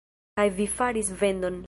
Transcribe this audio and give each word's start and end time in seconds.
Kaj 0.39 0.45
vi 0.59 0.67
faris 0.79 1.13
vendon. 1.21 1.59